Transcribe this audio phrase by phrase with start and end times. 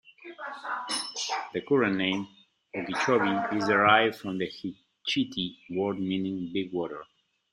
[1.53, 2.27] The current name,
[2.75, 7.05] Okeechobee, is derived from the Hitchiti word meaning "big water".